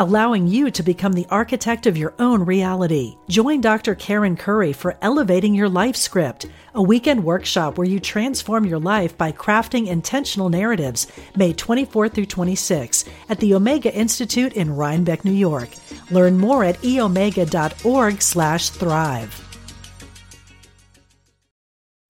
[0.00, 3.16] allowing you to become the architect of your own reality.
[3.28, 3.94] Join Dr.
[3.94, 9.18] Karen Curry for Elevating Your Life Script, a weekend workshop where you transform your life
[9.18, 15.32] by crafting intentional narratives, May 24 through 26 at the Omega Institute in Rhinebeck, New
[15.32, 15.68] York.
[16.10, 19.46] Learn more at eomega.org/thrive.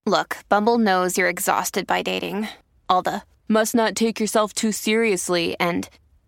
[0.07, 2.47] Look, Bumble knows you're exhausted by dating.
[2.89, 5.89] All the must not take yourself too seriously and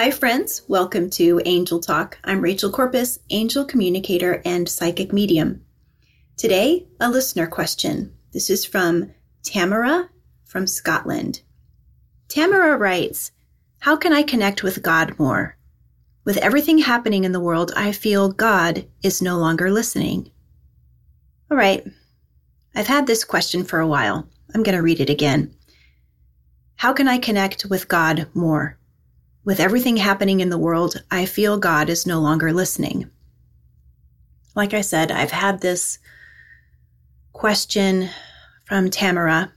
[0.00, 0.62] Hi, friends.
[0.66, 2.16] Welcome to Angel Talk.
[2.24, 5.62] I'm Rachel Corpus, angel communicator and psychic medium.
[6.38, 8.16] Today, a listener question.
[8.32, 10.08] This is from Tamara
[10.46, 11.42] from Scotland.
[12.28, 13.32] Tamara writes,
[13.80, 15.58] How can I connect with God more?
[16.24, 20.30] With everything happening in the world, I feel God is no longer listening.
[21.50, 21.86] All right.
[22.74, 24.26] I've had this question for a while.
[24.54, 25.54] I'm going to read it again.
[26.76, 28.78] How can I connect with God more?
[29.50, 33.10] With everything happening in the world, I feel God is no longer listening.
[34.54, 35.98] Like I said, I've had this
[37.32, 38.10] question
[38.66, 39.52] from Tamara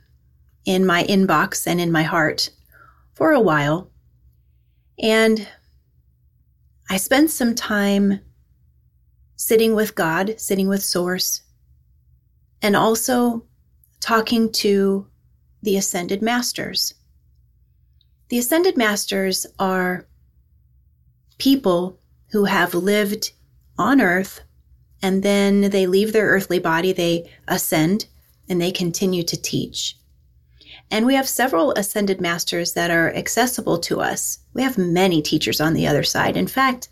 [0.65, 2.49] in my inbox and in my heart
[3.13, 3.91] for a while.
[4.97, 5.47] And
[6.89, 8.19] I spent some time
[9.35, 11.43] sitting with God, sitting with Source,
[12.63, 13.45] and also
[13.99, 15.05] talking to
[15.61, 16.95] the Ascended Masters.
[18.33, 20.07] The Ascended Masters are
[21.37, 21.99] people
[22.31, 23.31] who have lived
[23.77, 24.41] on earth
[25.03, 28.07] and then they leave their earthly body, they ascend,
[28.49, 29.99] and they continue to teach.
[30.89, 34.39] And we have several ascended masters that are accessible to us.
[34.55, 36.35] We have many teachers on the other side.
[36.35, 36.89] In fact,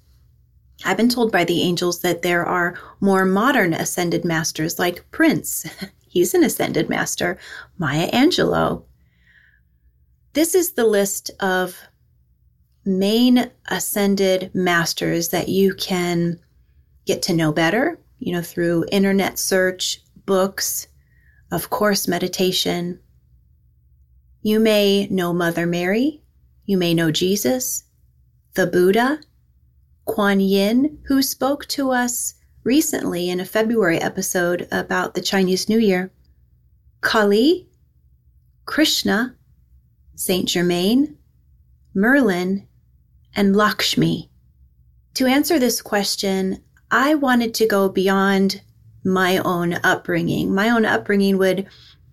[0.86, 5.66] I've been told by the angels that there are more modern ascended masters like Prince.
[6.08, 7.40] He's an ascended master.
[7.80, 8.84] Maya Angelou.
[10.34, 11.78] This is the list of
[12.86, 16.40] main ascended masters that you can
[17.06, 20.88] get to know better, you know, through internet search, books,
[21.52, 23.00] of course, meditation.
[24.42, 26.24] You may know Mother Mary.
[26.66, 27.84] You may know Jesus,
[28.54, 29.20] the Buddha,
[30.06, 35.80] Kuan Yin, who spoke to us recently in a February episode about the Chinese New
[35.80, 36.12] Year,
[37.02, 37.68] Kali,
[38.66, 39.36] Krishna,
[40.22, 41.18] Saint Germain,
[41.96, 42.68] Merlin,
[43.36, 44.30] and Lakshmi.
[45.16, 48.62] To answer this question, I wanted to go beyond
[49.04, 50.54] my own upbringing.
[50.54, 51.68] My own upbringing would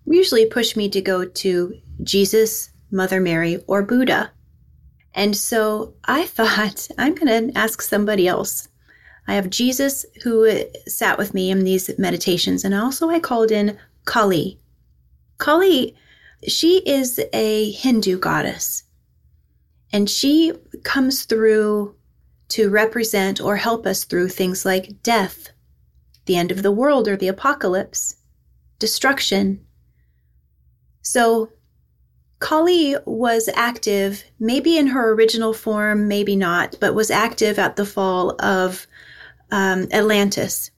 [0.07, 4.31] usually push me to go to Jesus, Mother Mary, or Buddha.
[5.13, 8.69] And so I thought, I'm going to ask somebody else.
[9.27, 13.77] I have Jesus who sat with me in these meditations, and also I called in
[14.05, 14.59] Kali.
[15.37, 15.95] Kali,
[16.47, 18.83] she is a Hindu goddess,
[19.91, 21.95] and she comes through
[22.49, 25.49] to represent or help us through things like death,
[26.25, 28.15] the end of the world or the apocalypse,
[28.79, 29.65] destruction.
[31.01, 31.49] So
[32.39, 37.85] Kali was active, maybe in her original form, maybe not, but was active at the
[37.85, 38.87] fall of
[39.51, 40.71] um, Atlantis.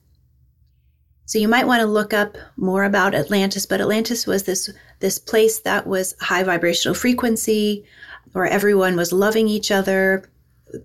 [1.24, 5.18] So you might want to look up more about Atlantis, but Atlantis was this this
[5.18, 7.84] place that was high vibrational frequency,
[8.32, 10.30] where everyone was loving each other.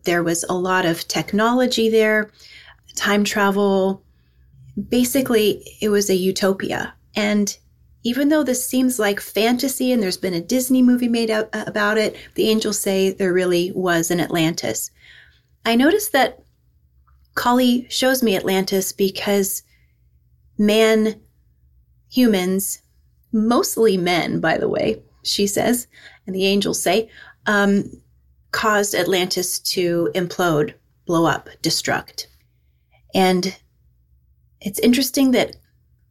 [0.04, 2.32] There was a lot of technology there,
[2.96, 4.04] time travel.
[4.90, 6.94] Basically, it was a utopia.
[7.16, 7.58] And
[8.04, 11.64] even though this seems like fantasy and there's been a Disney movie made out uh,
[11.68, 14.92] about it, the angels say there really was an Atlantis.
[15.66, 16.40] I noticed that
[17.36, 19.64] Kali shows me Atlantis because
[20.58, 21.20] man,
[22.10, 22.82] humans,
[23.32, 25.88] mostly men, by the way, she says,
[26.26, 27.10] and the angels say,
[27.46, 27.92] um,
[28.52, 30.74] caused Atlantis to implode,
[31.06, 32.28] blow up, destruct.
[33.14, 33.56] And
[34.62, 35.56] it's interesting that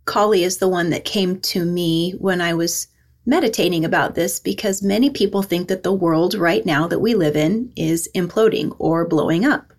[0.04, 2.86] Kali is the one that came to me when I was
[3.26, 7.36] meditating about this because many people think that the world right now that we live
[7.36, 9.72] in is imploding or blowing up.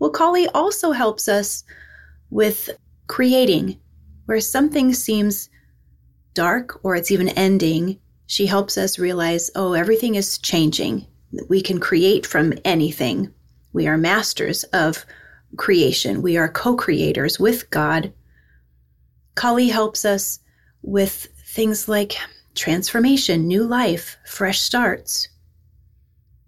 [0.00, 1.62] Well, Kali also helps us
[2.30, 2.70] with
[3.10, 3.76] creating
[4.26, 5.50] where something seems
[6.32, 7.98] dark or it's even ending.
[8.28, 11.08] She helps us realize, oh, everything is changing.
[11.48, 13.34] We can create from anything.
[13.72, 15.04] We are masters of
[15.56, 16.22] creation.
[16.22, 18.12] We are co creators with God.
[19.34, 20.38] Kali helps us
[20.82, 22.14] with things like
[22.54, 25.28] transformation, new life, fresh starts.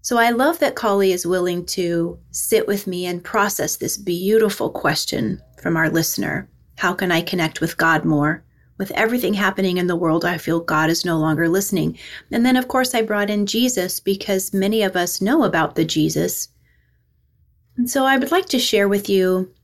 [0.00, 4.70] So I love that Kali is willing to sit with me and process this beautiful
[4.70, 6.48] question from our listener
[6.82, 8.42] How can I connect with God more?
[8.76, 11.96] With everything happening in the world, I feel God is no longer listening.
[12.32, 15.84] And then, of course, I brought in Jesus because many of us know about the
[15.84, 16.48] Jesus.
[17.76, 19.54] And so I would like to share with you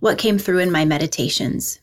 [0.00, 1.78] what came through in my meditations.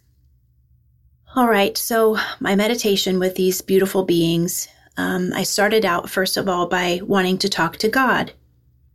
[1.36, 6.50] All right, so my meditation with these beautiful beings, um, I started out first of
[6.50, 8.34] all by wanting to talk to God.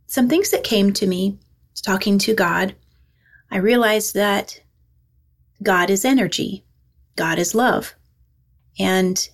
[0.07, 1.39] Some things that came to me
[1.85, 2.75] talking to God,
[3.49, 4.59] I realized that
[5.63, 6.65] God is energy,
[7.15, 7.95] God is love.
[8.77, 9.27] And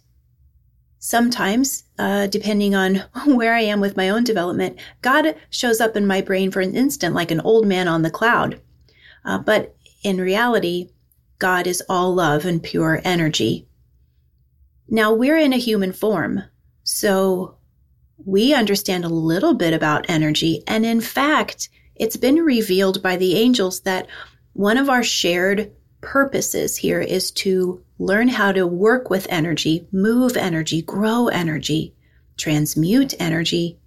[0.99, 6.07] sometimes, uh, depending on where I am with my own development, God shows up in
[6.07, 8.61] my brain for an instant like an old man on the cloud.
[9.25, 10.89] Uh, but in reality,
[11.39, 13.67] God is all love and pure energy.
[14.87, 16.43] Now we're in a human form,
[16.83, 17.57] so
[18.25, 20.63] we understand a little bit about energy.
[20.67, 24.07] And in fact, it's been revealed by the angels that
[24.53, 25.71] one of our shared
[26.01, 31.95] purposes here is to learn how to work with energy, move energy, grow energy,
[32.37, 33.79] transmute energy.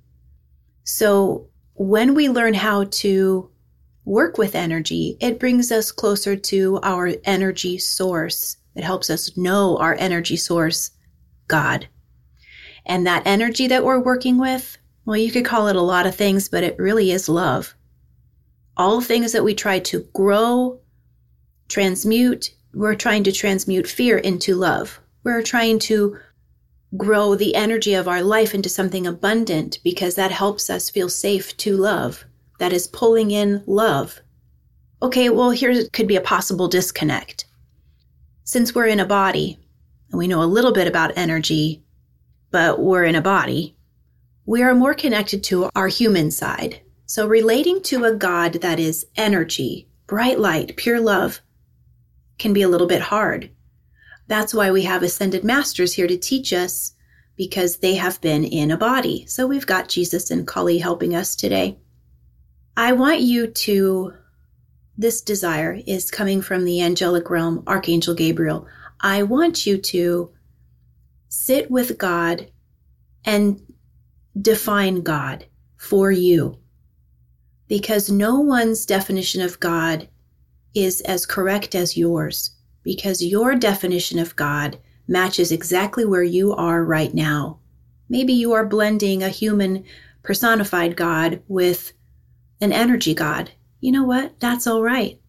[0.85, 3.51] So when we learn how to
[4.05, 8.57] work with energy, it brings us closer to our energy source.
[8.75, 10.91] It helps us know our energy source,
[11.49, 11.89] God.
[12.87, 16.15] And that energy that we're working with, well, you could call it a lot of
[16.15, 17.75] things, but it really is love.
[18.77, 20.81] All things that we try to grow,
[21.69, 25.01] transmute, we're trying to transmute fear into love.
[25.23, 26.19] We're trying to
[26.97, 31.57] grow the energy of our life into something abundant because that helps us feel safe
[31.59, 32.25] to love
[32.59, 34.21] that is pulling in love.
[35.03, 37.47] Okay, well, here could be a possible disconnect.
[38.45, 39.59] Since we're in a body,
[40.11, 41.83] and we know a little bit about energy,
[42.51, 43.77] but we're in a body,
[44.47, 46.81] we are more connected to our human side.
[47.07, 51.41] So relating to a God that is energy, bright light, pure love,
[52.39, 53.51] can be a little bit hard.
[54.27, 56.95] That's why we have ascended masters here to teach us
[57.37, 59.27] because they have been in a body.
[59.27, 61.79] So we've got Jesus and Kali helping us today.
[62.77, 64.15] I want you to,
[64.97, 68.67] this desire is coming from the angelic realm, Archangel Gabriel.
[69.01, 70.33] I want you to
[71.29, 72.51] sit with God
[73.25, 73.61] and
[74.41, 75.47] define God
[75.77, 76.59] for you.
[77.69, 80.09] Because no one's definition of God
[80.75, 82.51] is as correct as yours,
[82.83, 87.59] because your definition of God matches exactly where you are right now.
[88.09, 89.85] Maybe you are blending a human
[90.23, 91.93] personified God with
[92.61, 93.51] an energy God.
[93.81, 94.41] You know what?
[94.41, 95.21] That's all right.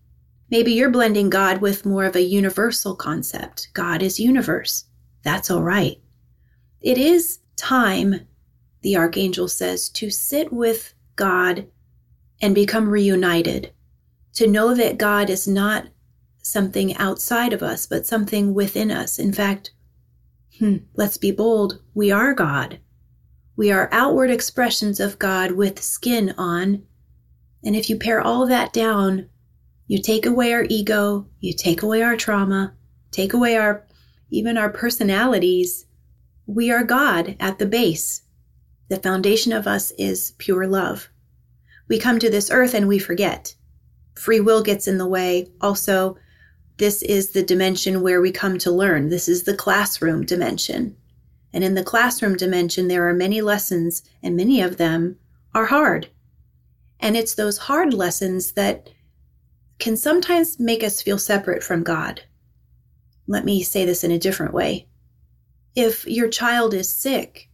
[0.50, 3.70] Maybe you're blending God with more of a universal concept.
[3.74, 4.86] God is universe.
[5.24, 5.98] That's all right.
[6.82, 8.28] It is time,
[8.82, 11.68] the archangel says, to sit with God
[12.42, 13.72] and become reunited,
[14.36, 15.88] to know that God is not
[16.42, 19.18] something outside of us, but something within us.
[19.20, 19.72] In fact,
[20.60, 22.80] hmm, let's be bold, we are God.
[23.58, 26.84] We are outward expressions of God with skin on
[27.66, 29.28] and if you pare all that down,
[29.88, 32.76] you take away our ego, you take away our trauma,
[33.12, 33.86] take away our
[34.30, 35.86] even our personalities.
[36.46, 38.22] We are God at the base.
[38.90, 41.10] The foundation of us is pure love.
[41.88, 43.56] We come to this earth and we forget.
[44.16, 45.48] Free will gets in the way.
[45.62, 46.18] Also,
[46.78, 49.10] this is the dimension where we come to learn.
[49.10, 50.96] This is the classroom dimension.
[51.54, 55.18] And in the classroom dimension, there are many lessons, and many of them
[55.54, 56.10] are hard.
[57.00, 58.90] And it's those hard lessons that
[59.80, 62.22] can sometimes make us feel separate from God.
[63.28, 64.88] Let me say this in a different way.
[65.76, 67.50] If your child is sick,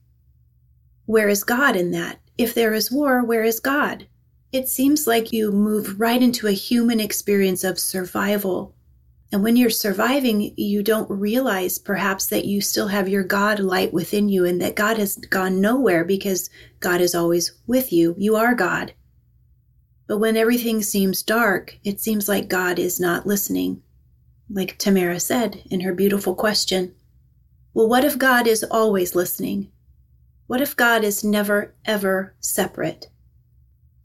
[1.05, 2.19] where is God in that?
[2.37, 4.07] If there is war, where is God?
[4.51, 8.75] It seems like you move right into a human experience of survival.
[9.31, 13.93] And when you're surviving, you don't realize perhaps that you still have your God light
[13.93, 16.50] within you and that God has gone nowhere because
[16.81, 18.13] God is always with you.
[18.17, 18.93] You are God.
[20.05, 23.81] But when everything seems dark, it seems like God is not listening,
[24.50, 26.93] like Tamara said in her beautiful question.
[27.74, 29.72] Well, what if God is always listening?
[30.48, 33.08] What if God is never, ever separate?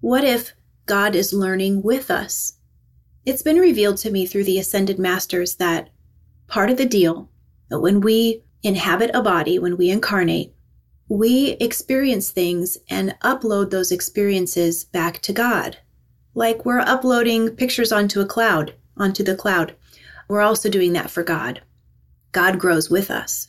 [0.07, 0.55] What if
[0.87, 2.59] God is learning with us?
[3.25, 5.91] It's been revealed to me through the ascended masters that
[6.47, 7.29] part of the deal,
[7.71, 10.55] that when we inhabit a body, when we incarnate,
[11.09, 15.79] we experience things and upload those experiences back to God.
[16.37, 19.75] Like we're uploading pictures onto a cloud, onto the cloud.
[20.29, 21.63] We're also doing that for God.
[22.31, 23.49] God grows with us.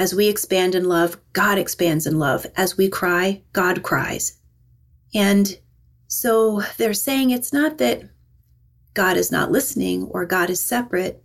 [0.00, 2.46] As we expand in love, God expands in love.
[2.56, 4.38] As we cry, God cries.
[5.14, 5.58] And
[6.08, 8.04] so they're saying it's not that
[8.94, 11.22] God is not listening or God is separate.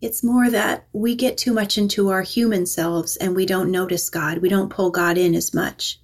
[0.00, 4.08] It's more that we get too much into our human selves and we don't notice
[4.08, 4.38] God.
[4.38, 6.00] We don't pull God in as much.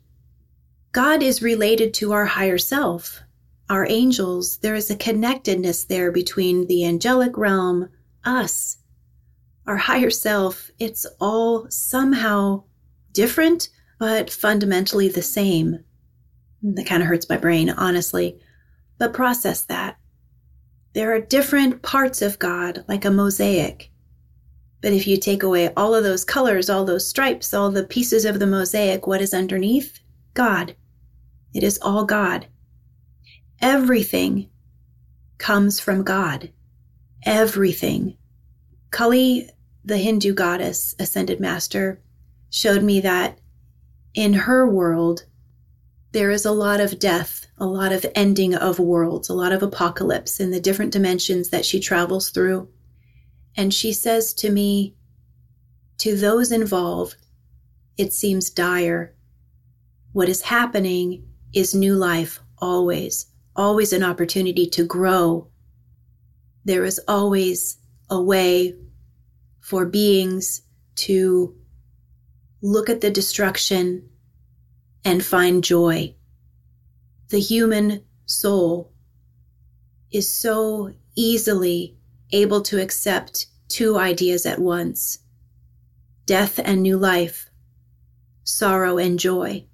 [0.91, 3.21] God is related to our higher self,
[3.71, 4.59] our angels.
[4.59, 7.91] There is a connectedness there between the angelic realm,
[8.25, 8.79] us,
[9.67, 12.65] our higher self, it's all somehow
[13.13, 15.85] different, but fundamentally the same.
[16.63, 18.39] That kind of hurts my brain, honestly.
[18.99, 19.99] But process that.
[20.95, 23.91] There are different parts of God, like a mosaic.
[24.81, 28.25] But if you take away all of those colors, all those stripes, all the pieces
[28.25, 30.01] of the mosaic, what is underneath?
[30.35, 30.75] God.
[31.55, 32.47] It is all God.
[33.61, 34.51] Everything
[35.39, 36.51] comes from God.
[37.25, 38.17] Everything.
[38.93, 39.49] Kali,
[39.85, 42.01] the Hindu goddess, ascended master,
[42.51, 43.39] showed me that
[44.15, 45.25] in her world,
[46.13, 49.63] there is a lot of death, a lot of ending of worlds, a lot of
[49.63, 52.69] apocalypse in the different dimensions that she travels through.
[53.57, 54.95] And she says to me,
[55.99, 57.17] to those involved,
[57.97, 59.15] it seems dire.
[60.13, 65.49] What is happening is new life, always, always an opportunity to grow.
[66.67, 67.79] There is always
[68.11, 68.75] a way
[69.63, 70.63] for beings
[70.97, 71.57] to
[72.61, 74.11] look at the destruction
[75.05, 76.15] and find joy.
[77.29, 78.93] The human soul
[80.11, 81.97] is so easily
[82.33, 85.21] able to accept two ideas at once
[86.27, 87.51] death and new life,
[88.45, 89.67] sorrow and joy.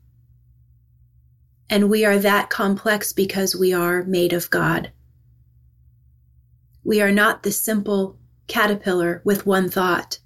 [1.69, 4.91] And we are that complex because we are made of God.
[6.85, 8.18] We are not the simple
[8.49, 10.19] caterpillar with one thought.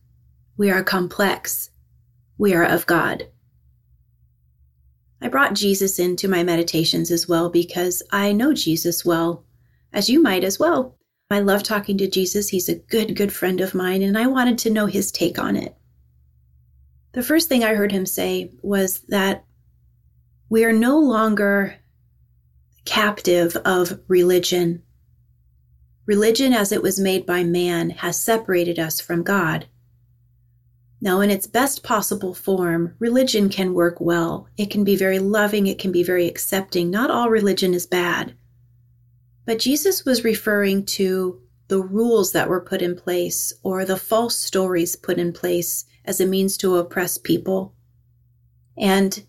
[0.57, 1.71] We are complex.
[2.39, 3.29] We are of God.
[5.21, 9.45] I brought Jesus into my meditations as well because I know Jesus well,
[9.93, 10.97] as you might as well.
[11.31, 12.49] I love talking to Jesus.
[12.49, 15.57] He's a good, good friend of mine, and I wanted to know his take on
[15.57, 15.77] it.
[17.13, 19.45] The first thing I heard him say was that
[20.49, 21.77] we are no longer
[22.85, 24.83] captive of religion
[26.07, 29.67] Religion, as it was made by man, has separated us from God.
[31.01, 34.49] Now, in its best possible form, religion can work well.
[34.57, 36.91] It can be very loving, it can be very accepting.
[36.91, 38.35] Not all religion is bad.
[39.45, 44.39] But Jesus was referring to the rules that were put in place or the false
[44.39, 47.75] stories put in place as a means to oppress people.
[48.77, 49.25] And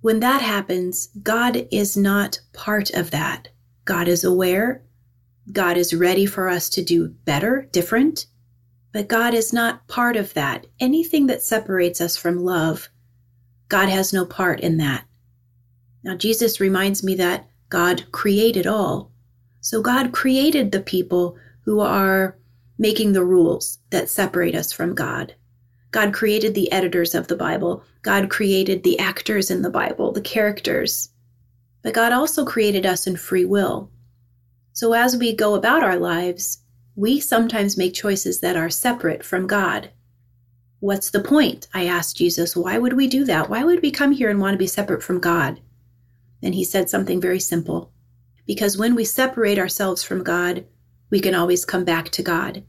[0.00, 3.48] when that happens, God is not part of that.
[3.84, 4.82] God is aware.
[5.52, 8.26] God is ready for us to do better, different,
[8.92, 10.66] but God is not part of that.
[10.80, 12.88] Anything that separates us from love,
[13.68, 15.04] God has no part in that.
[16.02, 19.12] Now, Jesus reminds me that God created all.
[19.60, 22.38] So, God created the people who are
[22.78, 25.34] making the rules that separate us from God.
[25.90, 27.82] God created the editors of the Bible.
[28.02, 31.10] God created the actors in the Bible, the characters.
[31.82, 33.90] But God also created us in free will.
[34.78, 36.62] So as we go about our lives,
[36.94, 39.90] we sometimes make choices that are separate from God.
[40.78, 41.66] What's the point?
[41.74, 43.50] I asked Jesus, why would we do that?
[43.50, 45.60] Why would we come here and want to be separate from God?
[46.44, 47.90] And he said something very simple.
[48.46, 50.64] Because when we separate ourselves from God,
[51.10, 52.62] we can always come back to God.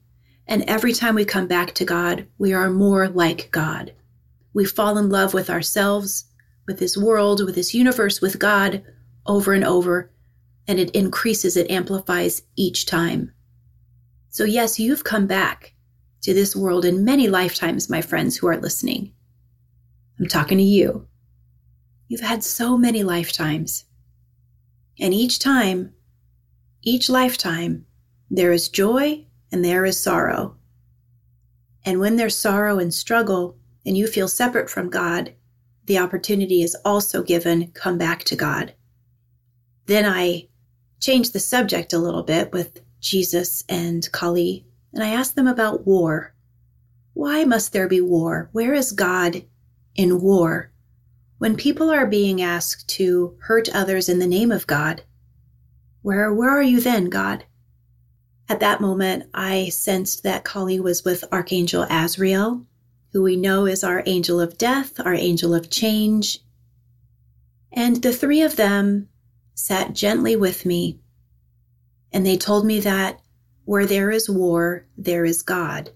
[0.48, 3.94] And every time we come back to God, we are more like God.
[4.52, 6.26] We fall in love with ourselves,
[6.66, 8.84] with this world, with this universe, with God
[9.28, 10.10] over and over
[10.70, 13.34] and it increases, it amplifies each time.
[14.30, 15.74] So, yes, you've come back
[16.22, 19.12] to this world in many lifetimes, my friends who are listening.
[20.20, 21.08] I'm talking to you.
[22.08, 23.86] You've had so many lifetimes.
[25.00, 25.92] And each time,
[26.84, 27.88] each lifetime,
[28.30, 30.56] there is joy and there is sorrow.
[31.84, 33.58] And when there's sorrow and struggle,
[33.88, 35.34] and you feel separate from God,
[35.86, 38.76] the opportunity is also given come back to God.
[39.88, 40.50] Then I
[41.00, 45.86] changed the subject a little bit with Jesus and Kali, and I asked them about
[45.86, 46.34] war.
[47.14, 48.50] Why must there be war?
[48.52, 49.44] Where is God
[49.96, 50.72] in war?
[51.38, 55.04] When people are being asked to hurt others in the name of God,
[56.02, 57.46] where, where are you then, God?
[58.50, 62.66] At that moment, I sensed that Kali was with Archangel Azrael,
[63.12, 66.40] who we know is our angel of death, our angel of change.
[67.72, 69.08] And the three of them
[69.60, 70.98] sat gently with me
[72.14, 73.20] and they told me that
[73.66, 75.92] where there is war, there is God.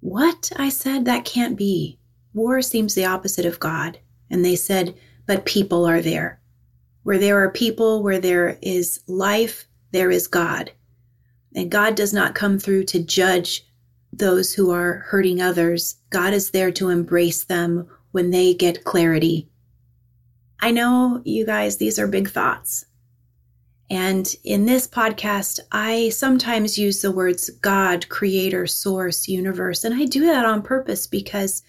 [0.00, 0.52] What?
[0.56, 1.98] I said, that can't be.
[2.32, 3.98] War seems the opposite of God.
[4.30, 4.94] And they said,
[5.26, 6.40] but people are there.
[7.02, 10.70] Where there are people, where there is life, there is God.
[11.54, 13.66] And God does not come through to judge
[14.12, 15.96] those who are hurting others.
[16.10, 19.48] God is there to embrace them when they get clarity.
[20.60, 22.84] I know, you guys, these are big thoughts.
[23.90, 29.84] And in this podcast, I sometimes use the words God, creator, source, universe.
[29.84, 31.62] And I do that on purpose because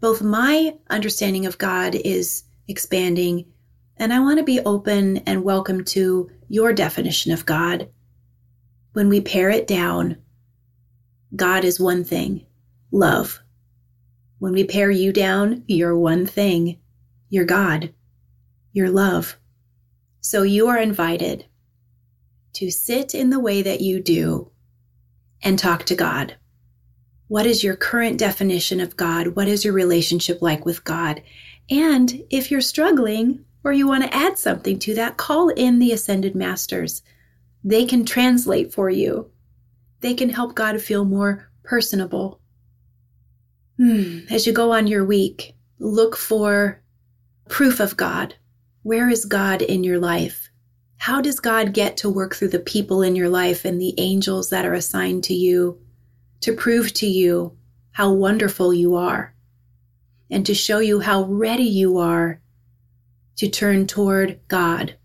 [0.00, 3.44] both my understanding of God is expanding,
[3.98, 7.90] and I want to be open and welcome to your definition of God.
[8.94, 10.16] When we pare it down,
[11.36, 12.46] God is one thing
[12.90, 13.38] love.
[14.38, 16.78] When we pare you down, you're one thing
[17.28, 17.92] you're God,
[18.72, 19.36] you're love.
[20.20, 21.46] So you are invited
[22.54, 24.50] to sit in the way that you do
[25.42, 26.36] and talk to God.
[27.28, 29.28] What is your current definition of God?
[29.28, 31.22] What is your relationship like with God?
[31.70, 35.92] And if you're struggling or you want to add something to that, call in the
[35.92, 37.02] Ascended Masters.
[37.62, 39.30] They can translate for you.
[40.00, 42.40] They can help God feel more personable.
[43.76, 44.20] Hmm.
[44.28, 46.82] As you go on your week, look for
[47.48, 48.34] proof of God.
[48.82, 50.48] Where is God in your life?
[50.96, 54.50] How does God get to work through the people in your life and the angels
[54.50, 55.78] that are assigned to you
[56.40, 57.56] to prove to you
[57.92, 59.34] how wonderful you are
[60.30, 62.40] and to show you how ready you are
[63.36, 64.96] to turn toward God?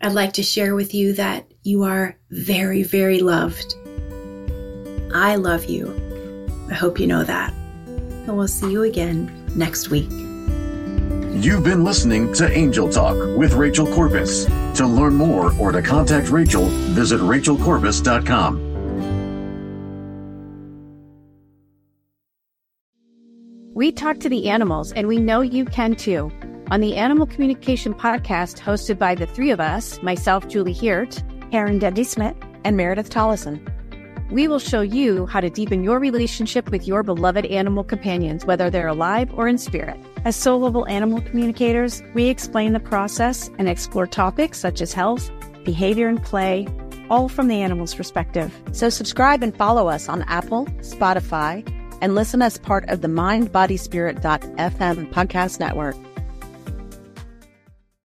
[0.00, 3.74] I'd like to share with you that you are very, very loved.
[5.14, 5.94] I love you.
[6.68, 7.52] I hope you know that.
[7.86, 10.25] And we'll see you again next week.
[11.38, 14.46] You've been listening to Angel Talk with Rachel Corpus.
[14.78, 18.62] To learn more or to contact Rachel, visit rachelcorpus.com.
[23.74, 26.32] We talk to the animals, and we know you can too.
[26.70, 31.22] On the Animal Communication Podcast, hosted by the three of us myself, Julie Hiert,
[31.52, 33.60] Aaron Dudley Smith, and Meredith Tollison.
[34.30, 38.70] We will show you how to deepen your relationship with your beloved animal companions, whether
[38.70, 40.00] they're alive or in spirit.
[40.26, 45.30] As soul level animal communicators, we explain the process and explore topics such as health,
[45.64, 46.66] behavior, and play,
[47.08, 48.52] all from the animal's perspective.
[48.72, 51.64] So subscribe and follow us on Apple, Spotify,
[52.02, 55.94] and listen as part of the mindbodyspirit.fm podcast network.